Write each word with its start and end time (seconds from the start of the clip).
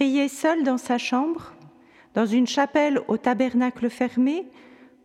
Prier 0.00 0.28
seul 0.28 0.62
dans 0.62 0.78
sa 0.78 0.96
chambre, 0.96 1.52
dans 2.14 2.24
une 2.24 2.46
chapelle 2.46 3.02
au 3.08 3.18
tabernacle 3.18 3.90
fermé 3.90 4.46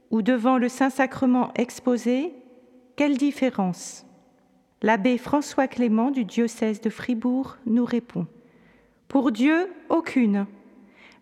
ou 0.09 0.21
devant 0.21 0.57
le 0.57 0.69
Saint-Sacrement 0.69 1.51
exposé, 1.55 2.33
quelle 2.95 3.17
différence 3.17 4.05
L'abbé 4.81 5.17
François 5.17 5.67
Clément 5.67 6.11
du 6.11 6.23
diocèse 6.23 6.79
de 6.79 6.89
Fribourg 6.89 7.57
nous 7.65 7.83
répond. 7.83 8.25
Pour 9.09 9.33
Dieu, 9.33 9.69
aucune. 9.89 10.45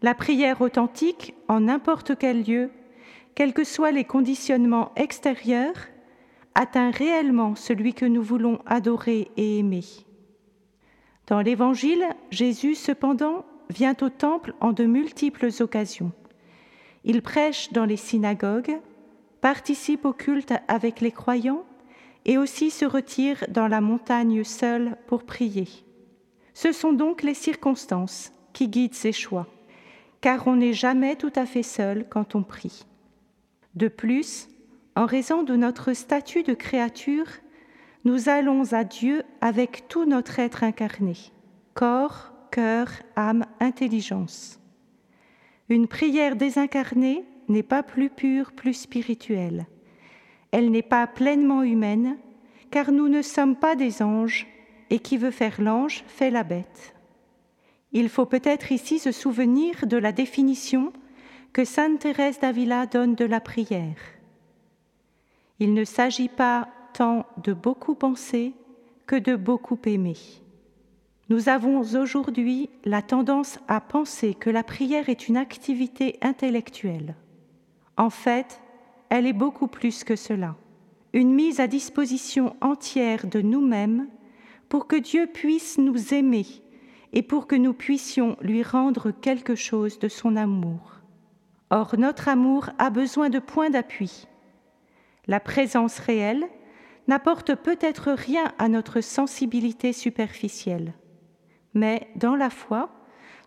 La 0.03 0.13
prière 0.13 0.61
authentique, 0.61 1.33
en 1.47 1.61
n'importe 1.61 2.15
quel 2.15 2.43
lieu, 2.43 2.69
quels 3.33 3.55
que 3.55 3.63
soient 3.63 3.89
les 3.89 4.05
conditionnements 4.05 4.91
extérieurs, 4.95 5.87
atteint 6.53 6.91
réellement 6.91 7.55
celui 7.55 7.95
que 7.95 8.05
nous 8.05 8.21
voulons 8.21 8.59
adorer 8.67 9.31
et 9.35 9.57
aimer. 9.57 9.85
Dans 11.25 11.41
l'Évangile, 11.41 12.05
Jésus, 12.29 12.75
cependant, 12.75 13.45
vient 13.73 13.95
au 14.01 14.09
temple 14.09 14.53
en 14.61 14.71
de 14.71 14.85
multiples 14.85 15.49
occasions. 15.59 16.11
Il 17.03 17.21
prêche 17.21 17.73
dans 17.73 17.85
les 17.85 17.97
synagogues, 17.97 18.79
participe 19.41 20.05
au 20.05 20.13
culte 20.13 20.53
avec 20.67 21.01
les 21.01 21.11
croyants 21.11 21.65
et 22.25 22.37
aussi 22.37 22.71
se 22.71 22.85
retire 22.85 23.43
dans 23.49 23.67
la 23.67 23.81
montagne 23.81 24.43
seul 24.43 24.95
pour 25.07 25.23
prier. 25.23 25.67
Ce 26.53 26.71
sont 26.71 26.93
donc 26.93 27.23
les 27.23 27.33
circonstances 27.33 28.31
qui 28.53 28.69
guident 28.69 28.93
ses 28.93 29.11
choix, 29.11 29.47
car 30.21 30.47
on 30.47 30.55
n'est 30.55 30.73
jamais 30.73 31.15
tout 31.15 31.33
à 31.35 31.45
fait 31.45 31.63
seul 31.63 32.05
quand 32.09 32.35
on 32.35 32.43
prie. 32.43 32.85
De 33.75 33.87
plus, 33.87 34.47
en 34.95 35.05
raison 35.05 35.43
de 35.43 35.55
notre 35.55 35.93
statut 35.93 36.43
de 36.43 36.53
créature, 36.53 37.25
nous 38.05 38.29
allons 38.29 38.73
à 38.73 38.83
Dieu 38.83 39.23
avec 39.41 39.87
tout 39.87 40.05
notre 40.05 40.39
être 40.39 40.63
incarné, 40.63 41.15
corps, 41.73 42.32
cœur, 42.53 42.87
âme, 43.15 43.45
intelligence. 43.59 44.59
Une 45.69 45.87
prière 45.87 46.35
désincarnée 46.35 47.25
n'est 47.49 47.63
pas 47.63 47.81
plus 47.81 48.11
pure, 48.11 48.51
plus 48.51 48.75
spirituelle. 48.75 49.65
Elle 50.51 50.69
n'est 50.69 50.83
pas 50.83 51.07
pleinement 51.07 51.63
humaine, 51.63 52.15
car 52.69 52.91
nous 52.91 53.09
ne 53.09 53.23
sommes 53.23 53.55
pas 53.55 53.75
des 53.75 54.03
anges, 54.03 54.45
et 54.91 54.99
qui 54.99 55.17
veut 55.17 55.31
faire 55.31 55.59
l'ange 55.59 56.03
fait 56.05 56.29
la 56.29 56.43
bête. 56.43 56.93
Il 57.91 58.07
faut 58.07 58.27
peut-être 58.27 58.71
ici 58.71 58.99
se 58.99 59.11
souvenir 59.11 59.87
de 59.87 59.97
la 59.97 60.11
définition 60.11 60.93
que 61.53 61.65
Sainte 61.65 62.01
Thérèse 62.01 62.39
d'Avila 62.39 62.85
donne 62.85 63.15
de 63.15 63.25
la 63.25 63.39
prière. 63.39 63.97
Il 65.59 65.73
ne 65.73 65.85
s'agit 65.85 66.29
pas 66.29 66.67
tant 66.93 67.25
de 67.43 67.53
beaucoup 67.53 67.95
penser 67.95 68.53
que 69.07 69.15
de 69.15 69.35
beaucoup 69.35 69.79
aimer. 69.85 70.17
Nous 71.33 71.49
avons 71.49 71.79
aujourd'hui 71.79 72.69
la 72.85 73.01
tendance 73.01 73.57
à 73.67 73.81
penser 73.81 74.35
que 74.35 74.51
la 74.51 74.61
prière 74.61 75.09
est 75.09 75.27
une 75.27 75.35
activité 75.35 76.15
intellectuelle. 76.21 77.15
En 77.97 78.11
fait, 78.11 78.61
elle 79.09 79.25
est 79.25 79.33
beaucoup 79.33 79.65
plus 79.65 80.03
que 80.03 80.15
cela. 80.15 80.55
Une 81.11 81.33
mise 81.33 81.59
à 81.59 81.65
disposition 81.65 82.55
entière 82.61 83.25
de 83.25 83.41
nous-mêmes 83.41 84.09
pour 84.69 84.85
que 84.85 84.95
Dieu 84.95 85.25
puisse 85.25 85.79
nous 85.79 86.13
aimer 86.13 86.45
et 87.13 87.23
pour 87.23 87.47
que 87.47 87.55
nous 87.55 87.73
puissions 87.73 88.37
lui 88.39 88.61
rendre 88.61 89.09
quelque 89.09 89.55
chose 89.55 89.97
de 89.97 90.09
son 90.09 90.35
amour. 90.35 90.99
Or, 91.71 91.95
notre 91.97 92.27
amour 92.27 92.69
a 92.77 92.91
besoin 92.91 93.31
de 93.31 93.39
points 93.39 93.71
d'appui. 93.71 94.27
La 95.25 95.39
présence 95.39 95.97
réelle 95.97 96.45
n'apporte 97.07 97.55
peut-être 97.55 98.11
rien 98.11 98.53
à 98.59 98.69
notre 98.69 99.01
sensibilité 99.01 99.93
superficielle, 99.93 100.93
mais 101.73 102.07
dans 102.15 102.35
la 102.35 102.49
foi, 102.49 102.89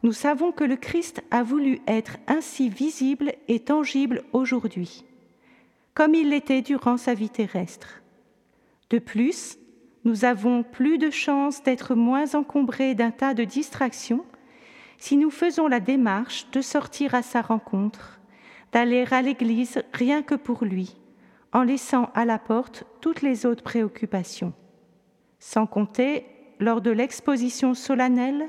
nous 0.02 0.12
savons 0.12 0.52
que 0.52 0.64
le 0.64 0.76
Christ 0.76 1.22
a 1.30 1.42
voulu 1.42 1.80
être 1.86 2.18
ainsi 2.26 2.68
visible 2.68 3.32
et 3.48 3.60
tangible 3.60 4.22
aujourd'hui, 4.32 5.04
comme 5.94 6.14
il 6.14 6.30
l'était 6.30 6.62
durant 6.62 6.96
sa 6.96 7.14
vie 7.14 7.30
terrestre. 7.30 8.02
De 8.90 8.98
plus, 8.98 9.58
nous 10.04 10.24
avons 10.24 10.62
plus 10.62 10.98
de 10.98 11.10
chances 11.10 11.62
d'être 11.62 11.94
moins 11.94 12.34
encombrés 12.34 12.94
d'un 12.94 13.10
tas 13.10 13.34
de 13.34 13.44
distractions 13.44 14.24
si 14.98 15.16
nous 15.16 15.30
faisons 15.30 15.66
la 15.66 15.80
démarche 15.80 16.50
de 16.52 16.60
sortir 16.60 17.14
à 17.14 17.22
sa 17.22 17.42
rencontre, 17.42 18.20
d'aller 18.72 19.04
à 19.10 19.22
l'Église 19.22 19.82
rien 19.92 20.22
que 20.22 20.34
pour 20.34 20.64
lui, 20.64 20.96
en 21.52 21.62
laissant 21.62 22.10
à 22.14 22.24
la 22.24 22.38
porte 22.38 22.84
toutes 23.00 23.22
les 23.22 23.46
autres 23.46 23.64
préoccupations. 23.64 24.52
Sans 25.38 25.66
compter, 25.66 26.26
lors 26.60 26.80
de 26.80 26.90
l'exposition 26.90 27.74
solennelle, 27.74 28.46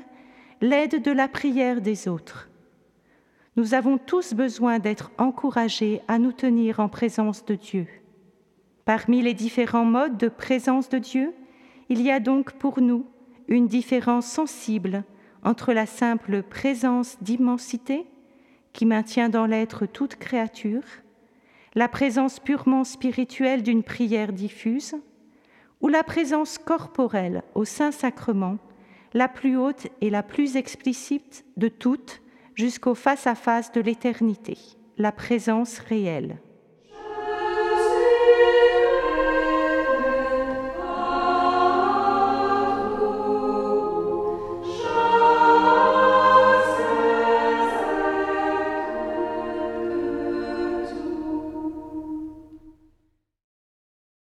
l'aide 0.60 1.02
de 1.02 1.10
la 1.10 1.28
prière 1.28 1.80
des 1.80 2.08
autres. 2.08 2.48
Nous 3.56 3.74
avons 3.74 3.98
tous 3.98 4.34
besoin 4.34 4.78
d'être 4.78 5.10
encouragés 5.18 6.00
à 6.08 6.18
nous 6.18 6.32
tenir 6.32 6.80
en 6.80 6.88
présence 6.88 7.44
de 7.44 7.54
Dieu. 7.54 7.86
Parmi 8.84 9.20
les 9.20 9.34
différents 9.34 9.84
modes 9.84 10.16
de 10.16 10.28
présence 10.28 10.88
de 10.88 10.98
Dieu, 10.98 11.34
il 11.88 12.00
y 12.00 12.10
a 12.10 12.20
donc 12.20 12.52
pour 12.52 12.80
nous 12.80 13.06
une 13.48 13.66
différence 13.66 14.26
sensible 14.26 15.04
entre 15.42 15.72
la 15.72 15.86
simple 15.86 16.42
présence 16.42 17.16
d'immensité, 17.20 18.06
qui 18.72 18.86
maintient 18.86 19.28
dans 19.28 19.46
l'être 19.46 19.86
toute 19.86 20.16
créature, 20.16 20.84
la 21.74 21.88
présence 21.88 22.38
purement 22.40 22.84
spirituelle 22.84 23.62
d'une 23.62 23.82
prière 23.82 24.32
diffuse, 24.32 24.94
ou 25.80 25.88
la 25.88 26.02
présence 26.02 26.58
corporelle 26.58 27.42
au 27.54 27.64
Saint-Sacrement, 27.64 28.58
la 29.14 29.28
plus 29.28 29.56
haute 29.56 29.88
et 30.00 30.10
la 30.10 30.22
plus 30.22 30.56
explicite 30.56 31.44
de 31.56 31.68
toutes 31.68 32.22
jusqu'au 32.54 32.94
face-à-face 32.94 33.72
de 33.72 33.80
l'éternité, 33.80 34.58
la 34.96 35.12
présence 35.12 35.78
réelle. 35.78 36.38